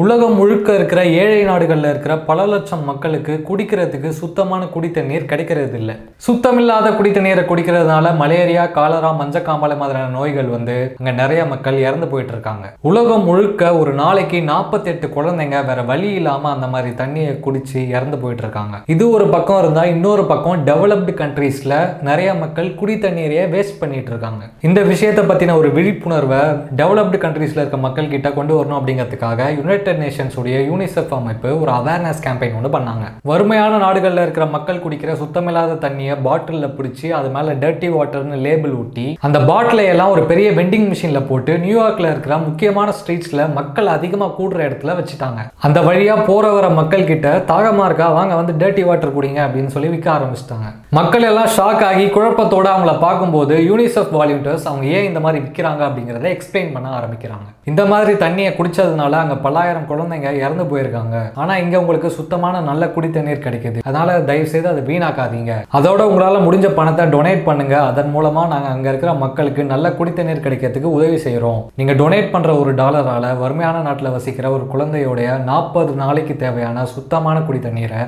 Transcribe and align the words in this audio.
உலகம் 0.00 0.36
முழுக்க 0.40 0.74
இருக்கிற 0.74 1.00
ஏழை 1.22 1.40
நாடுகளில் 1.48 1.88
இருக்கிற 1.88 2.12
பல 2.28 2.44
லட்சம் 2.50 2.84
மக்களுக்கு 2.90 3.32
குடிக்கிறதுக்கு 3.48 4.10
சுத்தமான 4.20 4.62
குடித்தண்ணீர் 4.74 5.26
கிடைக்கிறது 5.30 5.76
இல்லை. 5.80 5.94
சுத்தமில்லாத 6.26 6.90
குடித்தண்ணீரை 6.98 7.42
குடிக்கிறதுனால 7.50 8.12
மலேரியா 8.20 8.64
காலரா 8.76 9.10
மஞ்சக்காமலை 9.18 9.76
மாதிரியான 9.80 10.12
நோய்கள் 10.18 10.48
வந்து 10.54 10.76
அங்கே 10.98 11.12
நிறைய 11.18 11.42
மக்கள் 11.50 11.76
இறந்து 11.88 12.06
போயிட்டு 12.12 12.32
இருக்காங்க. 12.34 12.68
உலகம் 12.90 13.26
முழுக்க 13.30 13.74
ஒரு 13.80 13.92
நாளைக்கு 14.00 14.40
48 14.48 15.10
குழந்தைங்க 15.16 15.60
வேற 15.68 15.82
வழி 15.90 16.08
இல்லாமல் 16.20 16.54
அந்த 16.54 16.70
மாதிரி 16.76 16.92
தண்ணியை 17.02 17.34
குடிச்சு 17.46 17.78
இறந்து 17.96 18.18
போயிட்டு 18.22 18.44
இருக்காங்க. 18.46 18.80
இது 18.94 19.04
ஒரு 19.18 19.26
பக்கம் 19.36 19.60
இருந்தால் 19.64 19.92
இன்னொரு 19.94 20.24
பக்கம் 20.32 20.64
டெவலப்டு 20.70 21.14
கண்ட்ரீஸில் 21.22 21.76
நிறைய 22.10 22.30
மக்கள் 22.42 22.72
குடித்தண்ணீரையே 22.80 23.44
வேஸ்ட் 23.56 23.80
பண்ணிட்டு 23.84 24.12
இருக்காங்க. 24.14 24.42
இந்த 24.70 24.80
விஷயத்தை 24.94 25.26
பற்றின 25.32 25.58
ஒரு 25.60 25.70
விழிப்புணர்வை 25.76 26.42
டெவலப்டு 26.82 27.22
கண்ட்ரீஸில் 27.26 27.62
இருக்க 27.62 27.84
மக்கள் 27.86 28.12
கிட்ட 28.16 28.30
கொண்டு 28.40 28.56
வரணும் 28.60 28.80
அப்படிங்கிறதுக்காக 28.80 29.52
யுனைடெட் 29.60 29.80
நேஷன்ஸ் 29.90 30.36
உடைய 30.36 30.58
யூனிசெஃப் 30.70 31.14
அமைப்பு 31.18 31.60
ஒரு 31.60 31.72
அவேர்னஸ் 31.72 32.22
கேம்பெயின் 32.24 32.56
ஒன்று 32.56 32.78
பண்ணாங்க. 32.78 33.04
வறுமையான 33.22 33.76
நாடுகளில் 33.76 34.22
இருக்கிற 34.22 34.46
மக்கள் 34.46 34.82
குடிக்கிற 34.84 35.12
சுத்தமில்லாத 35.22 35.78
தண்ணியை 35.84 36.16
பாட்டிலில் 36.22 36.74
பிடிச்சி 36.78 37.10
அது 37.10 37.28
மேலே 37.28 37.52
டர்ட்டி 37.52 37.90
வாட்டர்னு 37.96 38.36
லேபிள் 38.36 38.72
ஊட்டி 38.72 39.16
அந்த 39.20 39.40
பாட்டிலை 39.40 39.84
எல்லாம் 39.84 40.10
ஒரு 40.10 40.22
பெரிய 40.22 40.50
வெண்டிங் 40.50 40.86
மிஷினில் 40.92 41.26
போட்டு 41.26 41.56
நியூயார்க்கில் 41.56 42.10
இருக்கிற 42.10 42.36
முக்கியமான 42.36 42.92
ஸ்ட்ரீட்ஸில் 43.00 43.52
மக்கள் 43.52 43.86
அதிகமாக 43.86 44.42
கூடுற 44.42 44.56
இடத்துல 44.56 44.96
வச்சுட்டாங்க. 44.98 45.40
அந்த 45.60 45.82
வழியாக 45.82 46.20
போற 46.20 46.50
வர 46.50 46.68
மக்கள் 46.68 47.04
கிட்ட 47.04 47.44
தாகமா 47.46 47.84
இருக்கா? 47.84 48.08
வாங்க 48.08 48.34
வந்து 48.34 48.66
டர்ட்டி 48.66 48.84
வாட்டர் 48.84 49.16
குடிங்க 49.18 49.40
அப்படின்னு 49.46 49.66
சொல்லி 49.66 49.88
விற்க 49.88 50.10
ஆரம்பிச்சிட்டாங்க. 50.10 50.68
மக்கள் 50.90 51.22
எல்லாம் 51.22 51.50
ஷாக் 51.56 51.84
ஆகி 51.84 52.06
குழப்பத்தோட 52.06 52.66
அவங்கள 52.74 53.00
பார்க்கும்போது 53.00 53.56
யூனிசெஃப் 53.56 54.12
வாலண்டியர்ஸ் 54.18 54.64
அவங்க 54.64 54.86
ஏன் 54.86 55.04
இந்த 55.04 55.20
மாதிரி 55.20 55.44
விற்கிறாங்க 55.44 55.82
அப்படிங்கிறத 55.88 56.36
எக்ஸ்பிளைன் 56.36 56.72
பண்ண 56.72 56.88
ஆரம்பிக்கிறாங்க. 56.98 57.46
இந்த 57.64 57.84
மாதிரி 57.86 58.12
தண்ணியை 58.12 58.50
குடிச்சதுனால 58.58 59.10
அங்க 59.10 59.34
பல்லாயிரம் 59.36 59.71
குழந்தைங்க 59.80 60.30
இறந்து 60.44 60.64
போயிருக்காங்க. 60.70 61.16
ஆனா 61.34 61.56
இங்க 61.56 61.80
உங்களுக்கு 61.80 62.10
சுத்தமான 62.18 62.60
நல்ல 62.60 62.88
குடி 62.88 63.10
தண்ணீர் 63.10 63.44
கிடைக்குது. 63.46 63.78
அதனால 63.84 64.18
தயவு 64.20 64.46
செய்து 64.46 64.68
அதை 64.68 64.82
வீணாக்காதீங்க. 64.90 65.52
அதோட 65.78 66.00
உங்களால 66.10 66.40
முடிஞ்ச 66.46 66.74
பணத்தை 66.74 67.06
டொனேட் 67.06 67.46
பண்ணுங்க. 67.48 67.76
அதன் 67.90 68.12
மூலமா 68.16 68.44
நாங்க 68.54 68.68
அங்க 68.74 68.88
இருக்கிற 68.88 69.14
மக்களுக்கு 69.24 69.64
நல்ல 69.64 69.94
குடி 70.00 70.12
தண்ணீர் 70.12 70.44
கிடைக்கிறதுக்கு 70.46 70.96
உதவி 70.98 71.20
செய்யறோம் 71.26 71.62
நீங்க 71.80 71.92
டொனேட் 71.92 72.32
பண்ற 72.34 72.58
ஒரு 72.62 72.74
டாலரால 72.74 73.38
வறுமையான 73.38 73.82
நாட்டில் 73.88 74.14
வசிக்கிற 74.16 74.50
ஒரு 74.50 74.66
குழந்தையோடைய 74.74 75.44
நாற்பது 75.44 75.94
நாளைக்கு 75.94 76.36
தேவையான 76.36 76.84
சுத்தமான 76.84 77.40
குடி 77.40 77.58
தண்ணீரை 77.58 78.02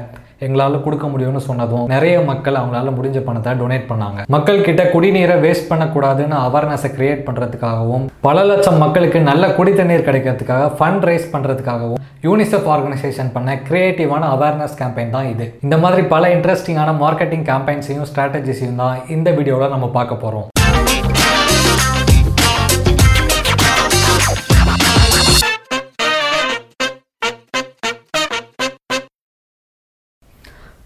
எங்களால் 0.46 0.82
கொடுக்க 0.86 1.06
முடியும்னு 1.12 1.42
சொன்னதும் 1.48 1.86
நிறைய 1.94 2.16
மக்கள் 2.30 2.58
அவங்களால 2.60 2.94
முடிஞ்ச 2.98 3.18
பணத்தை 3.28 3.52
டொனேட் 3.60 3.88
பண்ணாங்க. 3.90 4.20
மக்கள் 4.34 4.64
கிட்ட 4.68 4.82
குடிநீரை 4.94 5.36
வேஸ்ட் 5.44 5.68
பண்ணக்கூடாதுன்னு 5.70 6.38
அவேர்னஸை 6.46 6.90
கிரியேட் 6.96 7.26
பண்ணுறதுக்காகவும் 7.28 8.06
பல 8.28 8.44
லட்சம் 8.50 8.80
மக்களுக்கு 8.84 9.20
நல்ல 9.30 9.52
குடி 9.58 9.74
தண்ணீர் 9.80 10.06
கிடைக்கிறதுக்காக 10.08 10.70
ஃபண்ட் 10.78 11.06
ரைஸ் 11.10 11.28
பண்ணுறதுக்காகவும் 11.34 12.00
யூனிசெஃப் 12.26 12.68
ஆர்கனைசேஷன் 12.74 13.34
பண்ண 13.36 13.56
கிரியேட்டிவான 13.68 14.28
அவேர்னஸ் 14.36 14.78
கேம்பெயின் 14.80 15.14
தான் 15.16 15.30
இது. 15.32 15.46
இந்த 15.66 15.76
மாதிரி 15.84 16.04
பல 16.14 16.30
இன்ட்ரெஸ்டிங்கான 16.36 16.96
மார்க்கெட்டிங் 17.04 17.46
கேம்பெயின்ஸையும் 17.50 18.08
ஸ்ட்ராட்டஜிஸையும் 18.12 18.82
தான் 18.84 18.96
இந்த 19.16 19.30
வீடியோவில் 19.38 19.74
நம்ம 19.76 19.88
பார்க்க 19.98 20.24
போகிறோம் 20.24 20.48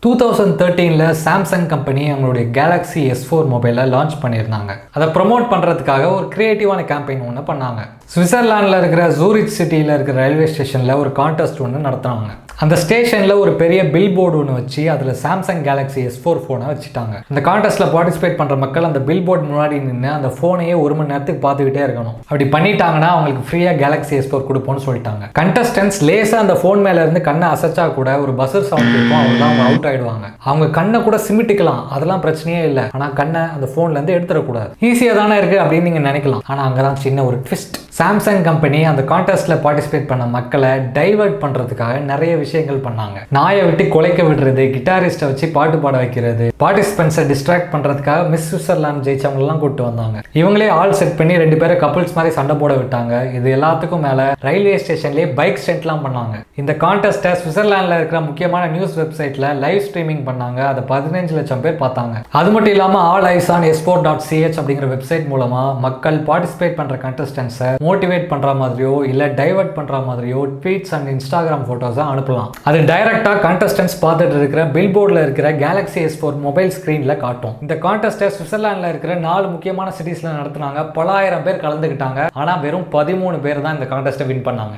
டூ 0.04 0.10
தௌசண்ட் 0.18 0.52
தேர்ட்டீனில் 0.58 1.16
சாம்சங் 1.24 1.64
கம்பெனி 1.66 2.02
அவங்களுடைய 2.12 2.44
கேலக்ஸி 2.58 3.00
எஸ் 3.12 3.24
ஃபோர் 3.28 3.48
மொபைலை 3.52 3.84
லான்ச் 3.94 4.14
பண்ணியிருந்தாங்க. 4.22 4.72
அதை 4.92 5.06
ப்ரொமோட் 5.08 5.46
பண்ணுறதுக்காக 5.52 6.04
ஒரு 6.16 6.26
க்ரியேட்டிவான 6.34 6.82
கேம்பெயின் 6.90 7.24
ஒன்று 7.28 7.42
பண்ணாங்க. 7.48 7.80
சுவிட்சர்லாண்டில் 8.14 8.78
இருக்கிற 8.78 9.08
ஜூரிச் 9.20 9.56
சிட்டியில் 9.56 9.94
இருக்கிற 9.94 10.20
ரயில்வே 10.20 10.46
ஸ்டேஷனில் 10.46 10.98
ஒரு 11.02 11.10
கான்டெஸ்ட் 11.16 11.60
ஒன்று 11.60 11.86
நடத்துனாங்க. 11.88 12.34
அந்த 12.64 12.76
ஸ்டேஷனில் 12.82 13.32
ஒரு 13.40 13.50
பெரிய 13.60 13.80
பில் 13.92 14.14
போர்டு 14.14 14.36
ஒன்று 14.38 14.54
வச்சு 14.56 14.82
அதில் 14.92 15.10
சாம்சங் 15.20 15.60
கேலக்ஸி 15.66 16.00
எஸ் 16.08 16.16
ஃபோர் 16.22 16.40
ஃபோனை 16.44 16.64
வச்சுட்டாங்க. 16.70 17.14
அந்த 17.30 17.40
கான்டெஸ்ட்டில் 17.48 17.92
பார்ட்டிசிபேட் 17.92 18.34
பண்ணுற 18.40 18.54
மக்கள் 18.62 18.88
அந்த 18.88 19.00
பில் 19.08 19.22
போர்டு 19.26 19.44
முன்னாடி 19.50 19.76
நின்று 19.84 20.10
அந்த 20.16 20.28
ஃபோனையே 20.36 20.74
ஒரு 20.84 20.94
மணி 20.98 21.10
நேரத்துக்கு 21.12 21.42
பார்த்துக்கிட்டே 21.44 21.82
இருக்கணும். 21.86 22.16
அப்படி 22.28 22.46
பண்ணிட்டாங்கன்னா 22.54 23.10
அவங்களுக்கு 23.14 23.46
ஃப்ரீயாக 23.50 23.76
கேலக்ஸி 23.82 24.16
எஸ் 24.20 24.28
ஃபோர் 24.30 24.46
கொடுப்போம்னு 24.50 24.84
சொல்லிட்டாங்க. 24.88 25.24
கண்டஸ்டன்ஸ் 25.40 25.98
லேசாக 26.08 26.44
அந்த 26.44 26.56
ஃபோன் 26.62 26.82
மேலே 26.86 27.00
இருந்து 27.04 27.22
கண்ணை 27.30 27.48
அசைச்சா 27.54 27.84
கூட 27.98 28.18
ஒரு 28.24 28.34
பஸ்ஸர் 28.40 28.68
சவுண்ட் 28.72 28.94
இருக்கும் 28.96 29.20
அவங்க 29.20 29.38
தான் 29.44 29.64
அவுட் 29.68 29.88
ஆயிடுவாங்க. 29.90 30.28
அவங்க 30.50 30.68
கண்ணை 30.80 31.00
கூட 31.08 31.18
சிமிட்டிக்கலாம் 31.28 31.82
அதெல்லாம் 31.96 32.24
பிரச்சனையே 32.26 32.62
இல்லை. 32.70 32.86
ஆனால் 32.96 33.16
கண்ணை 33.20 33.44
அந்த 33.56 33.68
ஃபோன்லேருந்து 33.74 34.16
எடுத்துடக்கூடாது. 34.18 34.72
ஈஸியாக 34.90 35.20
தானே 35.22 35.36
இருக்குது 35.42 35.62
அப்படின்னு 35.64 35.90
நீங்கள் 35.90 36.08
நினைக்கலாம். 36.10 36.44
ஆனால் 36.50 36.66
அங்கே 36.70 36.84
தான் 36.88 37.00
சின்ன 37.06 37.24
ஒரு 37.30 37.38
ட்விஸ்ட் 37.46 37.78
சாம்சங் 37.98 38.42
கம்பெனி 38.46 38.80
அந்த 38.88 39.02
கான்டெஸ்ட்டில் 39.10 39.60
பார்ட்டிசிபேட் 39.62 40.04
பண்ண 40.10 40.24
மக்களை 40.34 40.70
டைவர்ட் 40.96 41.38
பண்ணுறதுக்காக 41.44 41.94
நிறைய 42.10 42.32
விஷயங்கள் 42.42 42.82
பண்ணாங்க. 42.84 43.16
நாயை 43.36 43.62
விட்டு 43.68 43.84
குலைக்க 43.94 44.20
விடுறது 44.26 44.64
கிட்டாரிஸ்ட்டை 44.74 45.28
வச்சு 45.30 45.46
பாட்டு 45.56 45.78
பாட 45.84 45.94
வைக்கிறது 46.02 46.44
பார்ட்டிசிபென்ட்ஸை 46.62 47.24
டிஸ்ட்ராக்ட் 47.30 47.70
பண்ணுறதுக்காக 47.72 48.26
மிஸ் 48.32 48.46
சுவிட்சர்லாந்து 48.50 49.02
ஜெயிச்சவங்களெல்லாம் 49.06 49.60
கூப்பிட்டு 49.62 49.84
வந்தாங்க. 49.88 50.20
இவங்களே 50.40 50.68
ஆல் 50.76 50.94
செட் 51.00 51.16
பண்ணி 51.20 51.40
ரெண்டு 51.42 51.58
பேரும் 51.62 51.80
கப்புள்ஸ் 51.82 52.14
மாதிரி 52.18 52.34
சண்டை 52.38 52.56
போட 52.60 52.76
விட்டாங்க. 52.80 53.14
இது 53.38 53.48
எல்லாத்துக்கும் 53.56 54.04
மேலே 54.08 54.26
ரயில்வே 54.48 54.76
ஸ்டேஷன்லேயே 54.84 55.26
பைக் 55.40 55.60
ஸ்டெண்ட்லாம் 55.64 56.04
பண்ணாங்க. 56.06 56.36
இந்த 56.62 56.74
கான்டெஸ்ட்டை 56.84 57.32
சுவிட்சர்லாண்டில் 57.40 57.96
இருக்கிற 57.98 58.20
முக்கியமான 58.28 58.70
நியூஸ் 58.76 58.96
வெப்சைட்டில் 59.02 59.48
லைவ் 59.64 59.80
ஸ்ட்ரீமிங் 59.88 60.22
பண்ணாங்க. 60.30 60.60
அதை 60.70 60.84
பதினஞ்சு 60.94 61.36
லட்சம் 61.40 61.66
பேர் 61.66 61.82
பார்த்தாங்க. 61.84 62.16
அது 62.42 62.48
மட்டும் 62.56 62.74
இல்லாமல் 62.76 63.04
all 63.10 63.28
eyes 63.34 63.50
on 63.56 63.68
esport 63.72 64.06
dot 64.08 64.24
CH 64.30 64.60
அப்படிங்கிற 64.62 64.88
வெப்சைட் 64.94 65.28
மூலமாக 65.34 65.76
மக்கள் 65.88 66.22
பார்ட்டிசிபேட் 66.30 66.78
பண்ணுற 66.80 66.96
கண்டஸ்டன்ஸை 67.08 67.72
மோட்டிவேட் 67.88 68.26
பண்ணுற 68.32 68.52
மாதிரியோ 68.62 68.94
இல்லை 69.10 69.28
டைவர்ட் 69.40 69.74
பண்ணுற 69.78 70.00
மாதிரியோ 70.08 70.40
ட்வீட்ஸ் 70.62 70.94
அண்ட் 70.98 71.10
இன்ஸ்டாகிராம் 71.14 71.64
ஃபோட்டோஸை 71.68 72.04
அனுப்பலாம். 72.12 72.50
அது 72.68 72.78
டைரக்டாக 72.92 73.38
கான்டெஸ்டன்ஸ் 73.46 73.96
பார்த்துட்டு 74.04 74.38
இருக்கிற 74.40 74.64
பில் 74.76 74.92
போர்டில் 74.96 75.24
இருக்கிற 75.26 75.50
கேலக்ஸி 75.64 76.00
எஸ் 76.08 76.18
ஃபோர் 76.20 76.38
மொபைல் 76.46 76.72
ஸ்க்ரீனில் 76.78 77.20
காட்டும். 77.24 77.56
இந்த 77.66 77.76
கான்டெஸ்ட்டை 77.86 78.30
சுவிட்சர்லாண்டில் 78.36 78.90
இருக்கிற 78.92 79.14
நாலு 79.28 79.46
முக்கியமான 79.54 79.88
சிட்டிஸில் 79.98 80.36
நடத்துனாங்க. 80.40 80.82
பலாயிரம் 80.98 81.46
பேர் 81.48 81.64
கலந்துக்கிட்டாங்க 81.64 82.28
ஆனால் 82.42 82.62
வெறும் 82.66 82.86
பதிமூணு 82.96 83.38
பேர் 83.46 83.64
தான் 83.66 83.76
இந்த 83.78 83.88
கான்டெஸ்ட்டை 83.94 84.28
வின் 84.30 84.46
பண்ணாங்க. 84.50 84.76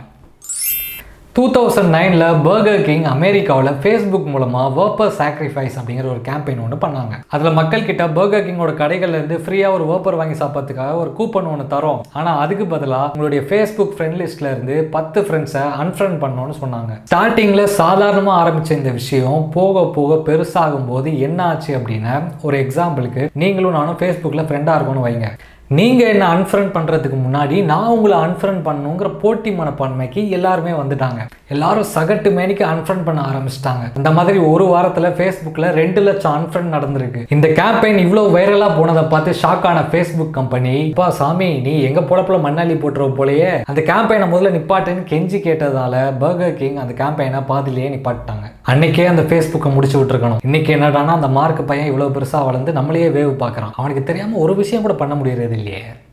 டூ 1.37 1.43
தௌசண்ட் 1.55 1.93
நைனில் 1.95 2.25
பர்கர் 2.45 2.81
கிங் 2.87 3.05
அமெரிக்காவில் 3.13 3.77
ஃபேஸ்புக் 3.83 4.31
மூலமாக 4.33 4.71
வேப்பர் 4.79 5.13
சாக்ரிஃபைஸ் 5.19 5.77
அப்படிங்கிற 5.79 6.07
ஒரு 6.15 6.23
கேம்பெயின் 6.29 6.63
ஒன்று 6.65 6.77
பண்ணாங்க. 6.85 7.15
அதில் 7.35 7.57
மக்கள் 7.59 7.87
கிட்ட 7.89 8.05
பர்கர் 8.17 8.45
கிங்கோட 8.47 8.73
கடைகள்லேருந்து 8.81 9.37
ஃப்ரீயாக 9.45 9.77
ஒரு 9.77 9.85
வேப்பர் 9.91 10.17
வாங்கி 10.21 10.37
சாப்பிட்றதுக்காக 10.41 10.97
ஒரு 11.03 11.11
கூப்பன் 11.19 11.51
ஒன்று 11.53 11.67
தரோம். 11.75 12.01
ஆனால் 12.21 12.41
அதுக்கு 12.45 12.67
பதிலாக 12.73 13.13
உங்களுடைய 13.15 13.43
ஃபேஸ்புக் 13.51 13.95
ஃப்ரெண்ட் 13.95 14.19
லிஸ்ட்லேருந்து 14.23 14.79
பத்து 14.97 15.23
ஃப்ரெண்ட்ஸை 15.29 15.65
அன்ஃப்ரெண்ட் 15.85 16.19
பண்ணணும்னு 16.25 16.57
சொன்னாங்க. 16.63 16.97
ஸ்டார்டிங்கில் 17.13 17.65
சாதாரணமாக 17.81 18.41
ஆரம்பித்த 18.41 18.81
இந்த 18.81 18.95
விஷயம் 19.01 19.47
போக 19.59 19.87
போக 19.99 20.19
பெருசாகும் 20.31 20.91
போது 20.91 21.13
என்ன 21.29 21.47
ஆச்சு 21.53 21.73
அப்படின்னா 21.81 22.17
ஒரு 22.49 22.59
எக்ஸாம்பிளுக்கு 22.65 23.31
நீங்களும் 23.45 23.79
நானும் 23.81 24.01
ஃபேஸ்புக்கில் 24.03 24.49
ஃப்ரெண்டாக 24.51 24.79
இருக்கணும்னு 24.79 25.09
வைங்க. 25.09 25.31
நீங்கள் 25.79 26.09
என்ன 26.13 26.25
அன்ஃப்ரெண்ட் 26.37 26.73
பண்ணுறதுக்கு 26.77 27.19
முன்னாடி 27.25 27.57
நான் 27.69 27.91
உங்களை 27.97 28.17
அன்ஃப்ரெண்ட் 28.27 28.63
பண்ணணுங்கிற 28.69 29.09
போட்டி 29.21 29.51
மனப்பான்மைக்கு 29.59 30.21
எல்லாருமே 30.37 30.73
வந்துட்டாங்க. 30.79 31.21
எல்லாரும் 31.55 31.87
சகட்டு 31.93 32.31
மேனிக்கு 32.39 32.65
அன்ஃப்ரெண்ட் 32.71 33.05
பண்ண 33.09 33.21
ஆரம்பிச்சிட்டாங்க. 33.31 33.85
இந்த 33.99 34.11
மாதிரி 34.17 34.39
ஒரு 34.53 34.65
வாரத்தில் 34.73 35.09
ஃபேஸ்புக்கில் 35.19 35.67
ரெண்டு 35.79 36.01
லட்சம் 36.07 36.35
அன்ஃப்ரெண்ட் 36.39 36.75
நடந்திருக்கு. 36.77 37.21
இந்த 37.37 37.49
கேம்பெயின் 37.61 38.01
இவ்வளோ 38.07 38.25
வைரலாக 38.37 38.77
போனதை 38.79 39.05
பார்த்து 39.13 39.37
ஷாக் 39.43 39.69
ஆன 39.71 39.85
ஃபேஸ்புக் 39.93 40.35
கம்பெனி 40.39 40.75
இப்போ 40.89 41.07
சாமி 41.21 41.51
நீ 41.67 41.75
எங்கள் 41.91 42.09
போடப்போல 42.11 42.41
மண்ணாளி 42.47 42.77
போட்டுற 42.87 43.09
போலயே? 43.21 43.53
அந்த 43.73 43.85
கேம்பெயினை 43.91 44.29
முதல்ல 44.33 44.53
நிப்பாட்டுன்னு 44.57 45.05
கெஞ்சி 45.13 45.41
கேட்டதால 45.47 46.03
பர்கர் 46.25 46.59
கிங் 46.63 46.83
அந்த 46.87 46.95
கேம்பெயினை 47.03 47.43
பாதிலேயே 47.53 47.93
நிப்பாட்டாங்க 47.95 48.47
அன்னைக்கே 48.73 49.07
அந்த 49.13 49.23
ஃபேஸ்புக்கை 49.29 49.71
முடிச்சு 49.77 49.99
விட்டுருக்கணும். 49.99 50.43
இன்னைக்கு 50.49 50.71
என்னடானா 50.79 51.15
அந்த 51.21 51.31
மார்க் 51.39 51.65
பையன் 51.71 51.89
இவ்வளோ 51.93 52.11
பெருசாக 52.19 52.49
வளர்ந்து 52.51 52.77
நம்மளையே 52.81 53.09
வேவு 53.19 53.33
பார்க்குறான். 53.45 53.75
அவனுக்கு 53.81 54.05
தெரியாமல் 54.11 54.43
ஒரு 54.45 54.53
விஷயம் 54.63 54.87
கூட 54.89 54.97
பண்ண 55.01 55.15
முடியறது 55.21 55.59
脸。 55.65 56.10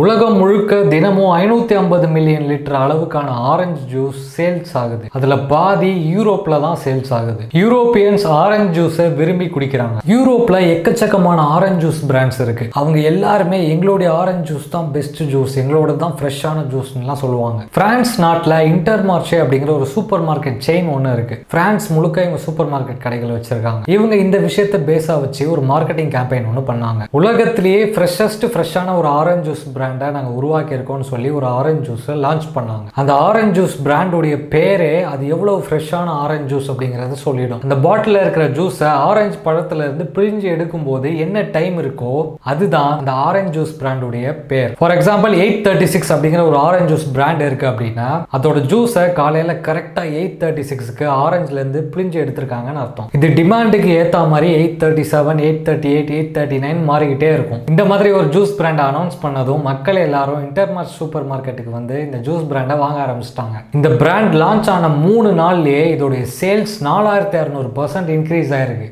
உலகம் 0.00 0.36
முழுக்க 0.40 0.74
தினமும் 0.92 1.30
ஐநூற்றி 1.38 1.74
ஐம்பது 1.78 2.06
மில்லியன் 2.14 2.44
லிட்டர் 2.50 2.76
அளவுக்கான 2.80 3.28
ஆரஞ்சு 3.52 3.80
ஜூஸ் 3.92 4.20
சேல்ஸ் 4.34 4.74
ஆகுது. 4.80 5.06
அதில் 5.16 5.34
பாதி 5.52 5.90
யூரோப்பில் 6.12 6.62
தான் 6.64 6.78
சேல்ஸ் 6.84 7.10
ஆகுது. 7.16 7.42
யூரோப்பியன்ஸ் 7.60 8.24
ஆரஞ்சு 8.42 8.70
ஜூஸை 8.76 9.06
விரும்பி 9.20 9.46
குடிக்கிறாங்க. 9.54 9.96
யூரோப்பில் 10.12 10.58
எக்கச்சக்கமான 10.74 11.38
ஆரஞ்சு 11.56 11.82
ஜூஸ் 11.84 12.02
பிராண்ட்ஸ் 12.10 12.40
இருக்கு. 12.44 12.68
அவங்க 12.80 13.00
எல்லாருமே 13.12 13.58
எங்களுடைய 13.72 14.10
ஆரஞ்சு 14.20 14.46
ஜூஸ் 14.50 14.68
தான் 14.76 14.88
பெஸ்ட் 14.96 15.20
ஜூஸ் 15.32 15.56
எங்களோட 15.62 15.96
தான் 16.04 16.14
ஃப்ரெஷ்ஷான 16.20 16.62
ஜூஸ்லாம் 16.74 17.20
சொல்லுவாங்க. 17.24 17.60
பிரான்ஸ் 17.78 18.14
நாட்டில் 18.26 18.56
இன்டர் 18.70 19.04
மார்ச்சே 19.10 19.40
அப்படிங்கிற 19.42 19.74
ஒரு 19.80 19.88
சூப்பர் 19.96 20.24
மார்க்கெட் 20.30 20.62
செயின் 20.68 20.88
ஒன்று 20.94 21.16
இருக்கு. 21.18 21.38
பிரான்ஸ் 21.56 21.88
முழுக்க 21.96 22.26
இவங்க 22.28 22.40
சூப்பர் 22.46 22.72
மார்க்கெட் 22.76 23.04
கடைகள் 23.08 23.34
வச்சிருக்காங்க. 23.36 23.82
இவங்க 23.96 24.14
இந்த 24.24 24.38
விஷயத்தை 24.46 24.80
பேஸாக 24.92 25.18
வச்சு 25.26 25.42
ஒரு 25.56 25.64
மார்க்கெட்டிங் 25.72 26.14
கேம்பெயின் 26.16 26.48
ஒன்று 26.52 26.64
பண்ணாங்க. 26.72 27.10
உலகத்திலேயே 27.20 27.84
ஃப்ரெஷ்ஷஸ்ட் 27.96 28.48
ஃப்ரெஷ்ஷான 28.54 28.96
ஒரு 29.02 29.10
ஆரஞ்சு 29.18 29.46
ஜூஸ் 29.50 29.66
பிராண்ட் 29.74 29.88
பிராண்டை 29.90 30.08
நாங்கள் 30.16 30.34
உருவாக்கியிருக்கோம்னு 30.38 31.06
சொல்லி 31.10 31.28
ஒரு 31.38 31.46
ஆரஞ்சு 31.58 31.84
ஜூஸை 31.86 32.14
லான்ச் 32.24 32.46
பண்ணாங்க. 32.56 32.86
அந்த 33.00 33.12
ஆரஞ்சு 33.28 33.54
ஜூஸ் 33.58 33.76
பிராண்டுடைய 33.86 34.34
பேரே 34.52 34.92
அது 35.12 35.22
எவ்வளோ 35.34 35.52
ஃப்ரெஷ்ஷான 35.66 36.14
ஆரஞ்சு 36.24 36.48
ஜூஸ் 36.52 36.68
அப்படிங்கிறத 36.72 37.16
சொல்லிடும். 37.26 37.62
அந்த 37.66 37.76
பாட்டிலில் 37.86 38.22
இருக்கிற 38.24 38.44
ஜூஸை 38.58 38.90
ஆரஞ்சு 39.08 39.38
பழத்துலேருந்து 39.46 39.88
இருந்து 39.90 40.04
பிழிஞ்சு 40.16 40.46
எடுக்கும்போது 40.54 41.08
என்ன 41.24 41.42
டைம் 41.56 41.76
இருக்கோ 41.82 42.12
அதுதான் 42.52 42.92
அந்த 43.00 43.12
ஆரஞ்சு 43.28 43.52
ஜூஸ் 43.56 43.72
பிராண்டுடைய 43.80 44.26
பேர். 44.50 44.74
For 44.80 44.94
example 44.96 45.32
eight 45.42 45.62
thirty 45.66 45.88
six 45.94 46.12
அப்படிங்கிற 46.14 46.42
ஒரு 46.50 46.58
ஆரஞ்சு 46.66 46.90
ஜூஸ் 46.92 47.08
பிராண்ட் 47.16 47.42
இருக்குது 47.48 47.70
அப்படின்னா 47.72 48.08
அதோட 48.38 48.60
ஜூஸை 48.72 49.04
காலையில் 49.20 49.54
கரெக்டாக 49.68 50.14
எயிட் 50.20 50.38
தேர்ட்டி 50.42 50.64
சிக்ஸுக்கு 50.70 51.06
ஆரஞ்சுலேருந்து 51.24 51.82
பிழிஞ்சு 51.94 52.20
எடுத்திருக்காங்கன்னு 52.24 52.82
அர்த்தம். 52.84 53.10
இது 53.18 53.28
டிமாண்டுக்கு 53.40 53.90
ஏற்ற 54.02 54.22
மாதிரி 54.34 54.50
eight 54.60 54.78
thirty 54.84 55.06
seven 55.14 55.42
eight 55.48 55.64
thirty 55.68 55.90
eight 55.96 56.14
eight 56.18 56.32
thirty 56.38 56.60
nine 56.66 56.82
மாறிக்கிட்டே 56.92 57.32
இருக்கும். 57.38 57.64
இந்த 57.74 57.84
மாதிரி 57.92 58.10
ஒரு 58.20 58.28
ஜூஸ் 58.36 58.56
பிராண்டை 58.60 58.86
அனௌன்ஸ் 58.92 59.18
பண்ணதும் 59.24 59.66
மக்கள் 59.70 59.98
எல்லாரும் 60.06 60.44
இன்டர்மார்ட் 60.46 60.94
சூப்பர் 60.98 61.28
மார்க்கெட்டுக்கு 61.32 61.72
வந்து 61.78 61.96
இந்த 62.06 62.18
ஜூஸ் 62.28 62.46
பிராண்டை 62.52 62.76
வாங்க 62.84 63.00
ஆரம்பிச்சிட்டாங்க. 63.06 63.58
இந்த 63.78 63.90
பிராண்ட் 64.02 64.34
லான்ச் 64.42 64.70
ஆன 64.76 64.88
மூணு 65.04 65.30
நாள்லேயே 65.42 65.84
இதோடைய 65.96 66.24
சேல்ஸ் 66.40 66.78
நாலாயிரத்தி 66.88 67.38
இரநூறு 67.42 67.70
பர்சன்ட் 67.80 68.10
இன்க்ரீஸ் 68.16 68.54
ஆயிருக்கு. 68.60 68.88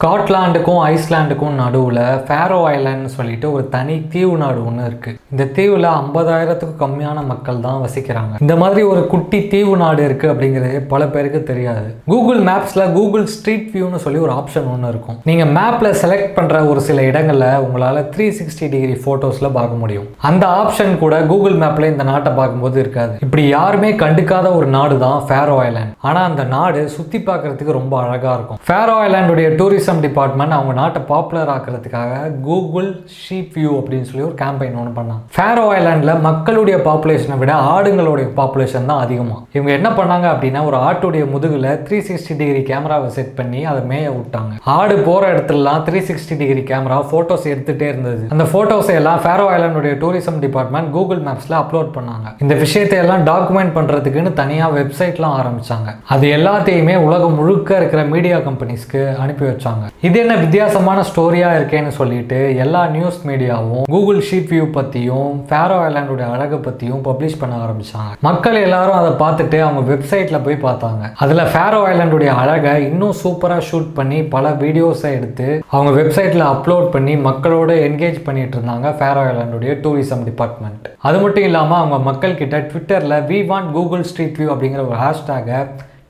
ஸ்காட்லாண்டுக்கும் 0.00 0.78
ஐஸ்லாண்டுக்கும் 0.92 1.56
நடுவில் 1.62 1.98
ஃபேரோ 2.26 2.58
ஐலாண்ட்னு 2.74 3.10
சொல்லிட்டு 3.16 3.46
ஒரு 3.54 3.64
தனி 3.74 3.96
தீவு 4.12 4.36
நாடு 4.42 4.60
ஒன்று 4.68 4.86
இருக்குது 4.90 5.18
இந்த 5.32 5.44
தீவில் 5.56 5.86
ஐம்பதாயிரத்துக்கும் 5.96 6.78
கம்மியான 6.82 7.24
மக்கள் 7.32 7.58
தான் 7.64 7.82
வசிக்கிறாங்க. 7.82 8.32
இந்த 8.44 8.54
மாதிரி 8.62 8.82
ஒரு 8.92 9.00
குட்டி 9.12 9.38
தீவு 9.54 9.72
நாடு 9.82 10.02
இருக்குது 10.06 10.30
அப்படிங்கிறது 10.34 10.78
பல 10.92 11.08
பேருக்கு 11.14 11.40
தெரியாது. 11.50 11.88
கூகுள் 12.12 12.40
மேப்ஸில் 12.48 12.84
கூகுள் 12.96 13.26
ஸ்ட்ரீட் 13.34 13.68
வியூன்னு 13.74 14.00
சொல்லி 14.04 14.22
ஒரு 14.28 14.32
ஆப்ஷன் 14.38 14.70
ஒன்று 14.74 14.92
இருக்கும். 14.92 15.18
நீங்கள் 15.30 15.52
மேப்பில் 15.58 15.98
செலக்ட் 16.04 16.32
பண்ணுற 16.38 16.62
ஒரு 16.70 16.82
சில 16.88 17.04
இடங்களில் 17.10 17.60
உங்களால் 17.66 18.00
த்ரீ 18.14 18.28
சிக்ஸ்டி 18.38 18.68
டிகிரி 18.76 18.96
ஃபோட்டோஸில் 19.04 19.54
பார்க்க 19.58 19.82
முடியும். 19.82 20.08
அந்த 20.30 20.46
ஆப்ஷன் 20.62 20.96
கூட 21.04 21.20
கூகுள் 21.32 21.58
மேப்பில் 21.64 21.90
இந்த 21.92 22.06
நாட்டை 22.12 22.34
பார்க்கும்போது 22.40 22.80
இருக்காது. 22.84 23.14
இப்படி 23.26 23.44
யாருமே 23.58 23.92
கண்டுக்காத 24.04 24.54
ஒரு 24.60 24.70
நாடு 24.78 24.98
தான் 25.06 25.20
ஃபேரோ 25.28 25.58
ஐலாண்ட். 25.68 25.94
ஆனால் 26.08 26.30
அந்த 26.32 26.42
நாடு 26.56 26.80
சுற்றி 26.96 27.20
பார்க்கறதுக்கு 27.30 27.78
ரொம்ப 27.80 27.94
அழகாக 28.06 28.34
இருக்கும். 28.40 28.62
ஃபேரோ 28.70 28.96
ஐலாண்டுடைய 29.06 29.50
டூரிசம் 29.60 29.88
டிபார்ட்மெண்ட் 30.04 30.56
அவங்க 30.56 30.72
நாட்டை 30.80 31.00
பாப்புலர் 31.12 31.52
ஆக்கிறதுக்காக 31.54 32.12
கூகுள் 32.46 32.88
ஷீப் 33.22 33.54
வியூ 33.56 33.72
அப்படின்னு 33.80 34.08
சொல்லி 34.10 34.26
ஒரு 34.28 34.36
கேம்பெயின் 34.42 34.78
ஒன்று 34.82 34.92
பண்ணாங்க. 34.98 35.22
ஃபேரோ 35.36 35.64
ஐலாண்டில் 35.78 36.12
மக்களுடைய 36.28 36.76
பாப்புலேஷனை 36.88 37.38
விட 37.42 37.54
ஆடுங்களுடைய 37.72 38.28
பாப்புலேஷன் 38.38 38.88
தான் 38.90 39.02
அதிகமாக 39.04 39.40
இவங்க 39.56 39.72
என்ன 39.78 39.88
பண்ணாங்க 39.98 40.26
அப்படின்னா 40.34 40.62
ஒரு 40.70 40.78
ஆட்டுடைய 40.86 41.24
முதுகில் 41.34 41.68
த்ரீ 41.86 42.00
சிக்ஸ்டி 42.08 42.36
டிகிரி 42.40 42.62
கேமராவை 42.70 43.08
செட் 43.16 43.34
பண்ணி 43.38 43.62
அதை 43.72 43.82
மேய 43.92 44.06
விட்டாங்க. 44.16 44.52
ஆடு 44.76 44.96
போகிற 45.08 45.32
இடத்துலலாம் 45.34 45.84
three 45.88 46.00
sixty 46.10 46.36
degree 46.42 46.64
camera 46.70 46.98
photos 47.10 47.46
எடுத்துகிட்டே 47.52 47.88
இருந்தது. 47.92 48.24
அந்த 48.36 48.46
ஃபோட்டோஸை 48.52 48.94
எல்லாம் 49.00 49.20
ஃபேரோ 49.26 49.46
ஐலாண்டுடைய 49.56 49.94
டூரிசம் 50.02 50.40
டிபார்ட்மெண்ட் 50.46 50.90
கூகுள் 50.96 51.22
மேப்ஸில் 51.28 51.58
அப்லோட் 51.62 51.90
பண்ணாங்க. 51.96 52.26
இந்த 52.44 52.54
விஷயத்தை 52.64 52.98
எல்லாம் 53.04 53.24
டாக்குமெண்ட் 53.30 53.74
பண்ணுறதுக்குன்னு 53.78 54.32
தனியாக 54.42 54.76
வெப்சைட்லாம் 54.78 55.36
ஆரம்பித்தாங்க 55.40 55.88
அது 56.14 56.26
எல்லாத்தையுமே 56.38 56.94
உலகம் 57.06 57.36
முழுக்க 57.40 57.78
இருக்கிற 57.80 58.02
மீடியா 58.14 58.38
கம்பெனிஸ்க்கு 58.48 59.02
அனுப்பி 59.24 59.44
வச்சாங்க. 59.50 59.79
இது 60.08 60.16
என்ன 60.20 60.34
வித்தியாசமான 60.36 61.04
ஸ்டோரியாக 61.10 61.58
இருக்கேன்னு 61.58 61.92
சொல்லிட்டு 61.98 62.38
எல்லா 62.64 62.82
நியூஸ் 62.96 63.18
மீடியாவும் 63.28 63.84
கூகுள் 63.94 64.20
ஷீட் 64.28 64.50
வியூ 64.52 64.66
பற்றியும் 64.76 65.30
ஃபேரோ 65.48 65.76
ஐலாண்டுடைய 65.86 66.28
அழகை 66.34 66.58
பற்றியும் 66.66 67.02
பப்ளிஷ் 67.08 67.38
பண்ண 67.40 67.54
ஆரம்பிச்சாங்க. 67.64 68.12
மக்கள் 68.28 68.58
எல்லாரும் 68.66 68.98
அதை 69.00 69.10
பார்த்துட்டு 69.24 69.58
அவங்க 69.66 69.82
வெப்சைட்டில் 69.92 70.44
போய் 70.46 70.58
பார்த்தாங்க. 70.66 71.04
அதில் 71.24 71.44
ஃபேரோ 71.52 71.80
ஐலாண்டுடைய 71.90 72.32
அழகை 72.42 72.74
இன்னும் 72.88 73.16
சூப்பராக 73.22 73.66
ஷூட் 73.70 73.90
பண்ணி 73.98 74.20
பல 74.36 74.54
வீடியோஸை 74.62 75.12
எடுத்து 75.18 75.48
அவங்க 75.74 75.92
வெப்சைட்டில் 76.00 76.46
அப்லோட் 76.52 76.88
பண்ணி 76.94 77.16
மக்களோட 77.28 77.70
என்கேஜ் 77.88 78.18
பண்ணிட்டு 78.28 78.56
இருந்தாங்க 78.58 78.96
ஃபேரோ 79.00 79.22
ஐலாண்டுடைய 79.30 79.74
டூரிசம் 79.84 80.26
டிபார்ட்மெண்ட் 80.30 80.88
அது 81.08 81.18
மட்டும் 81.18 81.48
இல்லாமல் 81.50 81.80
அவங்க 81.80 81.98
மக்கள் 82.10 82.40
கிட்ட 82.40 82.58
ட்விட்டரில் 82.70 83.16
we 83.30 83.40
want 83.52 83.72
Google 83.72 84.04
street 84.10 84.38
view 84.40 84.50
அப்படிங்கிற 84.54 84.82
ஒரு 84.88 84.98
ஹேஷ்டேகை 85.04 85.60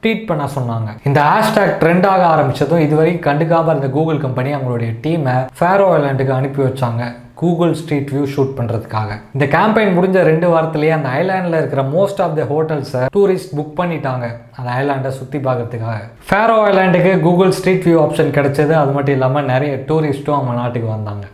ட்வீட் 0.03 0.29
பண்ண 0.29 0.45
சொன்னாங்க. 0.57 0.91
இந்த 1.09 1.23
ஹேஷ்டேக் 1.31 1.75
ட்ரெண்ட் 1.81 2.07
ஆக 2.13 2.23
ஆரம்பிச்சதும் 2.35 2.85
இதுவரைக்கும் 2.87 3.27
கண்டுக்காம 3.31 3.73
இருந்த 3.75 3.89
கூகுள் 3.97 4.23
கம்பெனி 4.27 4.53
அவங்களுடைய 4.59 4.93
டீமை 5.07 5.35
ஃபேரோ 5.59 5.89
ஐலாண்டுக்கு 5.97 6.39
அனுப்பி 6.39 6.63
வச்சாங்க. 6.69 7.03
கூகுள் 7.41 7.75
ஸ்ட்ரீட் 7.81 8.11
வியூ 8.13 8.25
ஷூட் 8.33 8.57
பண்ணுறதுக்காக 8.57 9.11
இந்த 9.35 9.45
கேம்பெயின் 9.55 9.95
முடிஞ்ச 9.99 10.23
ரெண்டு 10.29 10.47
வாரத்துலேயே 10.53 10.93
அந்த 10.97 11.09
ஐலாண்டில் 11.21 11.59
இருக்கிற 11.61 11.83
மோஸ்ட் 11.95 12.21
ஆஃப் 12.25 12.35
த 12.39 12.45
ஹோட்டல்ஸை 12.51 13.03
டூரிஸ்ட் 13.17 13.55
புக் 13.59 13.75
பண்ணிட்டாங்க. 13.81 14.27
அந்த 14.59 14.69
ஐலாண்டை 14.81 15.13
சுற்றி 15.19 15.39
பார்க்கறதுக்காக. 15.47 16.01
ஃபேரோ 16.31 16.57
ஐலாண்டுக்கு 16.71 17.13
கூகுள் 17.27 17.55
ஸ்ட்ரீட் 17.59 17.87
வியூ 17.89 17.99
ஆப்ஷன் 18.07 18.35
கிடைச்சது. 18.39 18.75
அது 18.83 18.93
மட்டும் 18.97 19.17
இல்லாமல் 19.19 19.51
நிறைய 19.53 19.75
டூரிஸ்ட்டும் 19.91 20.39
அவங்க 20.39 20.55
நாட்டுக்கு 20.61 20.91
வந்தாங்க. 20.97 21.27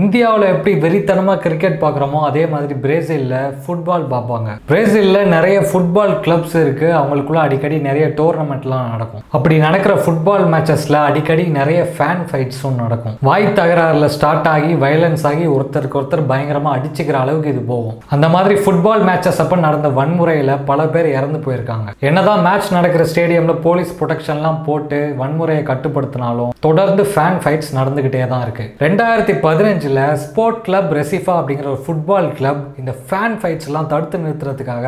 இந்தியாவில் 0.00 0.44
எப்படி 0.52 0.72
வெறித்தனமாக 0.82 1.40
கிரிக்கெட் 1.44 1.74
பார்க்குறோமோ 1.80 2.20
அதே 2.28 2.42
மாதிரி 2.52 2.74
பிரேசிலில் 2.84 3.34
ஃபுட்பால் 3.64 4.04
பார்ப்பாங்க. 4.12 4.50
பிரேசிலில் 4.70 5.28
நிறைய 5.34 5.56
ஃபுட்பால் 5.70 6.14
கிளப்ஸ் 6.24 6.54
இருக்குது 6.60 6.94
அவங்களுக்குள்ள 6.98 7.40
அடிக்கடி 7.46 7.78
நிறைய 7.88 8.06
டோர்னமெண்ட்லாம் 8.20 8.86
நடக்கும். 8.92 9.24
அப்படி 9.36 9.56
நடக்கிற 9.64 9.94
ஃபுட்பால் 10.04 10.44
மேட்சஸில் 10.54 10.98
அடிக்கடி 11.08 11.44
நிறைய 11.58 11.80
ஃபேன் 11.96 12.22
ஃபைட்ஸும் 12.30 12.78
நடக்கும். 12.82 13.18
வாய் 13.28 13.48
தகராறில் 13.58 14.08
ஸ்டார்ட் 14.16 14.48
ஆகி 14.54 14.70
வயலன்ஸ் 14.84 15.26
ஆகி 15.32 15.44
ஒருத்தருக்கு 15.56 16.00
ஒருத்தர் 16.00 16.24
பயங்கரமாக 16.32 16.78
அடிச்சுக்கிற 16.78 17.18
அளவுக்கு 17.24 17.52
இது 17.54 17.62
போகும். 17.72 17.98
அந்த 18.16 18.28
மாதிரி 18.36 18.56
ஃபுட்பால் 18.62 19.04
மேட்சஸ் 19.10 19.42
அப்போ 19.46 19.60
நடந்த 19.66 19.90
வன்முறையில் 20.00 20.54
பல 20.72 20.88
பேர் 20.96 21.10
இறந்து 21.18 21.40
போயிருக்காங்க. 21.48 21.86
என்னதான் 22.10 22.42
மேட்ச் 22.48 22.72
நடக்கிற 22.78 23.08
ஸ்டேடியமில் 23.12 23.62
போலீஸ் 23.68 23.92
ப்ரொடெக்ஷன்லாம் 24.00 24.60
போட்டு 24.70 25.02
வன்முறையை 25.20 25.62
கட்டுப்படுத்தினாலும் 25.70 26.56
தொடர்ந்து 26.68 27.04
ஃபேன் 27.12 27.40
ஃபைட்ஸ் 27.44 27.72
நடந்துக்கிட்டே 27.80 28.26
தான் 28.34 28.44
இருக்குது 28.48 28.74
ரெண்டாயிரத்தி 28.88 29.36
பதினஞ்சு 29.46 29.80
பதினஞ்சில் 29.84 30.18
ஸ்போர்ட் 30.22 30.58
கிளப் 30.62 30.90
ரெசிஃபா 30.92 31.34
அப்படிங்கிற 31.38 31.66
ஒரு 31.66 31.80
ஃபுட்பால் 31.84 32.28
கிளப் 32.32 32.60
இந்த 32.80 32.92
ஃபேன் 33.00 33.34
ஃபைட்ஸ்லாம் 33.38 33.88
தடுத்து 33.88 34.16
நிறுத்துறதுக்காக 34.18 34.86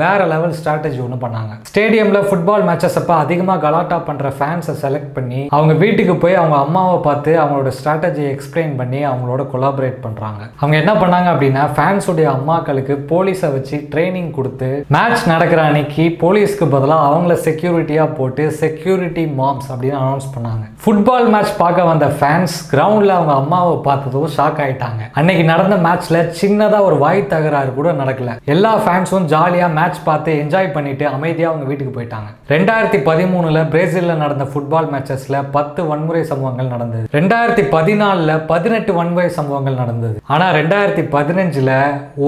வேற 0.00 0.26
லெவல் 0.32 0.54
ஸ்ட்ராட்டஜி 0.58 0.98
ஒன்று 1.04 1.16
பண்ணாங்க. 1.22 1.52
ஸ்டேடியம்ல 1.68 2.18
ஃபுட்பால் 2.26 2.64
மேட்சஸ் 2.66 2.98
அப்போ 3.00 3.14
அதிகமாக 3.22 3.62
கலாட்டா 3.64 3.96
பண்ணுற 4.08 4.28
ஃபேன்ஸை 4.38 4.74
செலக்ட் 4.82 5.12
பண்ணி 5.16 5.40
அவங்க 5.56 5.72
வீட்டுக்கு 5.82 6.14
போய் 6.24 6.38
அவங்க 6.40 6.56
அம்மாவை 6.64 6.98
பார்த்து 7.06 7.32
அவங்களோட 7.42 7.70
ஸ்ட்ராட்டஜியை 7.78 8.28
எக்ஸ்பிளைன் 8.34 8.74
பண்ணி 8.80 9.00
அவங்களோட 9.10 9.44
கொலாபரேட் 9.52 9.98
பண்றாங்க. 10.04 10.42
அவங்க 10.60 10.76
என்ன 10.82 10.92
பண்ணாங்க 11.02 11.28
அப்படின்னா 11.32 11.64
ஃபேன்ஸுடைய 11.78 12.28
அம்மாக்களுக்கு 12.36 12.96
போலீஸை 13.12 13.50
வச்சு 13.56 13.78
ட்ரைனிங் 13.94 14.30
கொடுத்து 14.38 14.68
மேட்ச் 14.96 15.24
நடக்கிற 15.32 15.62
அன்னைக்கு 15.70 16.06
போலீஸ்க்கு 16.22 16.68
பதிலாக 16.76 17.08
அவங்கள 17.08 17.36
செக்யூரிட்டியாக 17.46 18.14
போட்டு 18.20 18.46
செக்யூரிட்டி 18.62 19.24
மாம்ஸ் 19.40 19.68
அப்படின்னு 19.72 19.98
அனௌன்ஸ் 20.02 20.30
பண்ணாங்க. 20.36 20.64
ஃபுட்பால் 20.84 21.28
மேட்ச் 21.34 21.52
பார்க்க 21.62 21.90
வந்த 21.90 22.06
ஃபேன்ஸ் 22.20 22.56
கிரவுண்டில் 22.74 23.16
அவங்க 23.18 23.34
அம்மாவை 23.42 23.74
பார்த்ததும் 23.88 24.30
ஷாக் 24.36 24.62
ஆயிட்டாங்க. 24.66 25.02
அன்னைக்கு 25.20 25.44
நடந்த 25.52 25.78
மேட்ச்ல 25.88 26.22
சின்னதாக 26.42 26.88
ஒரு 26.90 26.98
வாய் 27.04 27.26
தகராறு 27.34 27.72
கூட 27.80 27.90
நடக்கல. 28.04 28.38
எல்லா 28.56 28.72
ஃபேன்ஸும் 28.86 29.28
ஜாலியாக 29.34 29.78
மேட்ச் 29.80 30.00
பார்த்து 30.04 30.30
என்ஜாய் 30.42 30.72
பண்ணிட்டு 30.72 31.06
அமைதியாக 31.06 31.50
அவங்க 31.50 31.68
வீட்டுக்கு 31.70 31.92
போயிட்டாங்க. 31.96 32.28
ரெண்டாயிரத்தி 32.54 32.98
பதிமூணுல 33.08 33.58
பிரேசிலில் 33.68 34.20
நடந்த 34.22 34.44
ஃபுட்பால் 34.44 34.88
மேட்சஸில் 34.92 35.44
பத்து 35.50 35.80
வன்முறை 35.86 36.24
சம்பவங்கள் 36.24 36.72
நடந்தது. 36.74 37.04
ரெண்டாயிரத்தி 37.18 37.64
பதினாலுல 37.76 38.46
பதினெட்டு 38.46 38.92
வன்முறை 38.94 39.30
சம்பவங்கள் 39.38 39.80
நடந்தது. 39.82 40.16
ஆனா 40.26 40.46
ரெண்டாயிரத்தி 40.52 41.04
பதினஞ்சுல 41.16 41.70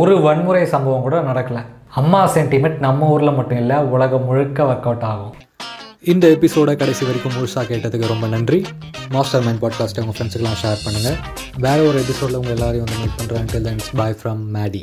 ஒரு 0.01 0.21
வன்முறை 0.21 0.65
சம்பவம் 0.75 1.07
கூட 1.07 1.21
நடக்கல. 1.21 1.61
அம்மா 2.01 2.21
சென்டிமெண்ட் 2.35 2.79
நம்ம 2.79 3.09
ஊரில் 3.15 3.37
மட்டும் 3.39 3.59
இல்லை 3.59 3.77
உலகம் 3.95 4.25
முழுக்க 4.25 4.63
ஒர்க் 4.63 4.89
அவுட் 4.91 5.07
ஆகும். 5.13 5.35
இந்த 6.13 6.27
எபிசோட 6.27 6.71
கடைசி 6.77 7.03
வரைக்கும் 7.09 7.37
முழுசாக 7.37 7.67
கேட்டதுக்கு 7.73 8.13
ரொம்ப 8.15 8.27
நன்றி. 8.27 8.61
மாஸ்டர் 9.17 9.45
மைண்ட் 9.45 9.63
பாட்காஸ்ட்டை 9.65 10.03
உங்கள் 10.05 10.17
ஃப்ரெண்ட்ஸுக்கெலாம் 10.19 10.59
ஷேர் 10.63 10.83
பண்ணுங்கள் 10.87 11.19
வேற 11.67 11.79
ஒரு 11.91 12.01
எபிசோடில் 12.05 12.41
உங்கள் 12.41 12.57
எல்லாரையும் 12.57 12.89
வந்து 12.89 13.01
மீட் 13.03 13.19
பண்ணுறேன் 13.21 13.79
பாய் 14.03 14.19
ஃப்ரம் 14.23 14.43
மேடி 14.59 14.83